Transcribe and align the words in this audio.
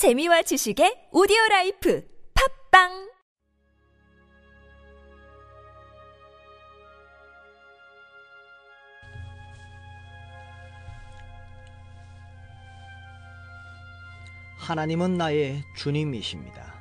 재미와 0.00 0.40
지식의 0.40 1.10
오디오 1.12 1.36
라이프 1.50 2.02
팝빵 2.70 3.10
하나님은 14.56 15.18
나의 15.18 15.62
주님이십니다. 15.76 16.74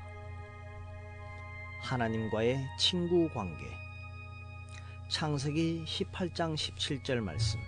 하나님과의 1.81 2.65
친구 2.79 3.27
관계. 3.33 3.65
창세기 5.09 5.83
18장 5.85 6.55
17절 6.55 7.19
말씀. 7.19 7.59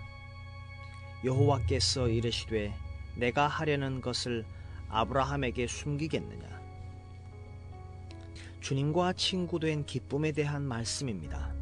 여호와께서 1.26 2.08
이르시되 2.08 2.72
내가 3.16 3.48
하려는 3.48 4.00
것을 4.00 4.46
아브라함에게 4.92 5.66
숨기겠느냐. 5.66 6.60
주님과 8.60 9.14
친구된 9.14 9.86
기쁨에 9.86 10.32
대한 10.32 10.62
말씀입니다. 10.62 11.52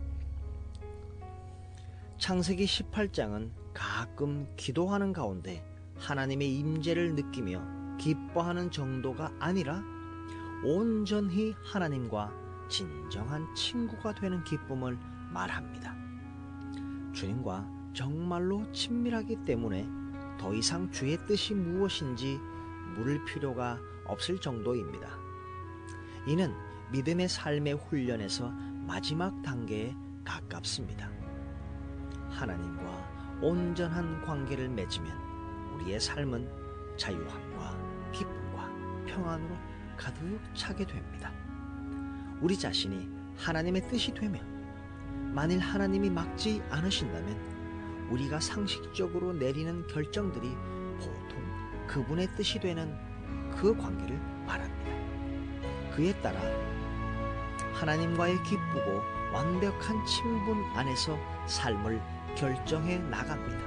창세기 2.18 2.66
18장은 2.66 3.50
가끔 3.72 4.46
기도하는 4.56 5.12
가운데 5.12 5.64
하나님의 5.96 6.54
임재를 6.58 7.14
느끼며 7.14 7.96
기뻐하는 7.98 8.70
정도가 8.70 9.32
아니라 9.38 9.82
온전히 10.64 11.54
하나님과 11.64 12.32
진정한 12.68 13.54
친구가 13.54 14.14
되는 14.14 14.44
기쁨을 14.44 14.98
말합니다. 15.32 15.96
주님과 17.12 17.66
정말로 17.94 18.70
친밀하기 18.72 19.44
때문에 19.44 19.88
더 20.38 20.52
이상 20.54 20.90
주의 20.90 21.16
뜻이 21.26 21.54
무엇인지 21.54 22.38
물을 22.94 23.24
필요가 23.24 23.78
없을 24.04 24.38
정도입니다. 24.38 25.18
이는 26.26 26.54
믿음의 26.92 27.28
삶의 27.28 27.74
훈련에서 27.74 28.50
마지막 28.86 29.42
단계에 29.42 29.94
가깝습니다. 30.24 31.10
하나님과 32.30 33.38
온전한 33.42 34.20
관계를 34.22 34.68
맺으면 34.68 35.12
우리의 35.74 36.00
삶은 36.00 36.96
자유함과 36.96 38.10
기쁨과 38.12 38.70
평안으로 39.06 39.56
가득 39.96 40.40
차게 40.54 40.86
됩니다. 40.86 41.32
우리 42.40 42.58
자신이 42.58 43.08
하나님의 43.36 43.88
뜻이 43.88 44.12
되며 44.12 44.40
만일 45.32 45.60
하나님이 45.60 46.10
막지 46.10 46.62
않으신다면 46.70 48.08
우리가 48.10 48.40
상식적으로 48.40 49.32
내리는 49.32 49.86
결정들이 49.86 50.48
보통 50.98 51.49
그분의 51.90 52.28
뜻이 52.36 52.60
되는 52.60 52.96
그 53.56 53.76
관계를 53.76 54.16
말합니다. 54.46 55.90
그에 55.92 56.12
따라 56.20 56.40
하나님과의 57.74 58.40
기쁘고 58.44 59.02
완벽한 59.32 60.06
친분 60.06 60.64
안에서 60.76 61.18
삶을 61.46 62.00
결정해 62.36 62.98
나갑니다. 62.98 63.58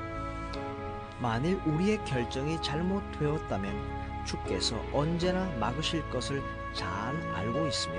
만일 1.20 1.60
우리의 1.66 2.04
결정이 2.06 2.62
잘못되었다면 2.62 4.26
주께서 4.26 4.82
언제나 4.94 5.46
막으실 5.58 6.10
것을 6.10 6.42
잘 6.74 6.88
알고 7.34 7.68
있으며 7.68 7.96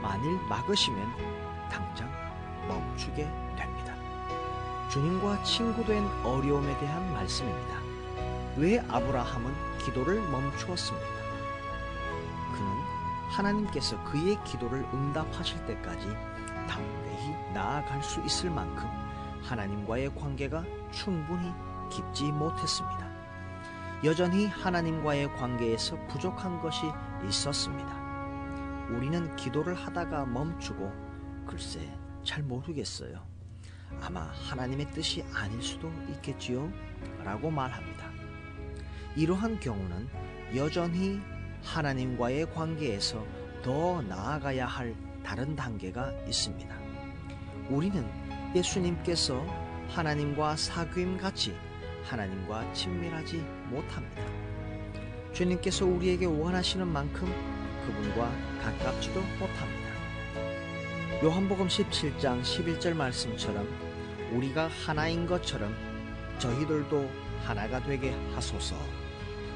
만일 0.00 0.38
막으시면 0.48 1.68
당장 1.70 2.10
멈추게 2.66 3.24
됩니다. 3.54 3.94
주님과 4.88 5.42
친구된 5.42 6.06
어려움에 6.24 6.78
대한 6.78 7.12
말씀입니다. 7.12 7.91
왜 8.56 8.78
아브라함은 8.80 9.78
기도를 9.78 10.20
멈추었습니까? 10.28 11.06
그는 12.52 12.66
하나님께서 13.30 14.02
그의 14.04 14.42
기도를 14.44 14.86
응답하실 14.92 15.64
때까지 15.66 16.06
담대히 16.68 17.30
나아갈 17.54 18.02
수 18.02 18.20
있을 18.20 18.50
만큼 18.50 18.86
하나님과의 19.42 20.14
관계가 20.14 20.64
충분히 20.90 21.52
깊지 21.90 22.30
못했습니다. 22.32 23.10
여전히 24.04 24.46
하나님과의 24.46 25.34
관계에서 25.36 25.96
부족한 26.08 26.60
것이 26.60 26.86
있었습니다. 27.28 27.90
우리는 28.90 29.34
기도를 29.36 29.74
하다가 29.74 30.26
멈추고 30.26 30.92
글쎄 31.46 31.80
잘 32.22 32.42
모르겠어요. 32.42 33.24
아마 34.00 34.30
하나님의 34.50 34.90
뜻이 34.90 35.24
아닐 35.34 35.62
수도 35.62 35.90
있겠지요? 36.08 36.70
라고 37.24 37.50
말합니다. 37.50 38.11
이러한 39.16 39.60
경우는 39.60 40.08
여전히 40.56 41.20
하나님과의 41.62 42.52
관계에서 42.52 43.24
더 43.62 44.02
나아가야 44.02 44.66
할 44.66 44.94
다른 45.22 45.54
단계가 45.54 46.12
있습니다. 46.26 46.74
우리는 47.68 48.04
예수님께서 48.54 49.44
하나님과 49.88 50.56
사귐 50.56 51.18
같이 51.18 51.54
하나님과 52.04 52.72
친밀하지 52.72 53.44
못합니다. 53.68 54.22
주님께서 55.32 55.86
우리에게 55.86 56.26
원하시는 56.26 56.86
만큼 56.86 57.32
그분과 57.86 58.30
가깝지도 58.62 59.20
못합니다. 59.38 59.82
요한복음 61.22 61.68
17장 61.68 62.42
11절 62.42 62.94
말씀처럼 62.94 63.68
우리가 64.32 64.68
하나인 64.84 65.26
것처럼 65.26 65.74
저희들도 66.38 67.08
하나가 67.44 67.82
되게 67.82 68.12
하소서. 68.34 69.01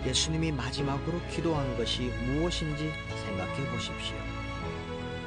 예수님이 0.06 0.52
마지막으로 0.52 1.20
기도한 1.32 1.76
것이 1.76 2.12
무엇인지 2.26 2.92
생각해 3.24 3.68
보십시오. 3.72 4.16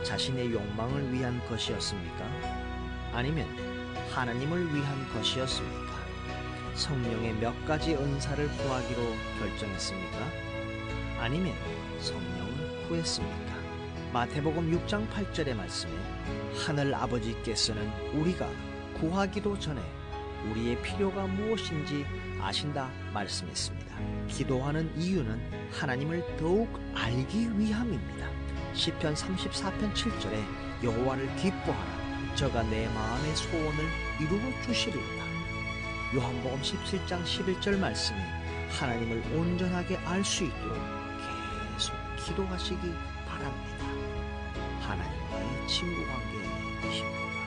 자신의 0.04 0.54
욕망을 0.54 1.12
위한 1.12 1.46
것이었습니까? 1.50 2.26
아니면 3.12 3.46
하나님을 4.10 4.74
위한 4.74 5.14
것이었습니까? 5.14 6.00
성령의 6.76 7.34
몇 7.34 7.66
가지 7.66 7.94
은사를 7.94 8.48
구하기로 8.48 9.02
결정했습니까? 9.40 10.32
아니면 11.20 11.54
성령을 12.00 12.88
구했습니까? 12.88 13.60
마태복음 14.14 14.72
6장 14.72 15.10
8절의 15.10 15.56
말씀에 15.56 15.92
하늘 16.66 16.96
아버지께서는 16.96 17.92
우리가 18.14 18.50
구하기도 18.94 19.60
전에 19.60 19.82
우리의 20.50 20.82
필요가 20.82 21.26
무엇인지 21.28 22.06
아신다 22.42 22.90
말씀했습니다. 23.14 23.96
기도하는 24.28 24.92
이유는 24.98 25.70
하나님을 25.72 26.38
더욱 26.38 26.80
알기 26.96 27.58
위함입니다. 27.58 28.28
시편 28.74 29.14
34편 29.14 29.94
7절에 29.94 30.84
여호와를 30.84 31.36
기뻐하라 31.36 32.36
저가 32.36 32.64
내 32.64 32.88
마음의 32.88 33.36
소원을 33.36 33.86
이루어 34.22 34.62
주시리로다. 34.64 35.30
요한복음 36.16 36.62
17장 36.62 37.24
11절 37.24 37.78
말씀에 37.78 38.18
하나님을 38.80 39.22
온전하게 39.36 39.98
알 39.98 40.24
수 40.24 40.46
있도록 40.46 40.78
계속 41.76 41.94
기도하시기 42.26 42.80
바랍니다. 43.28 43.86
하나님과의 44.82 45.68
친구 45.68 46.02
관계이십니다. 46.08 47.39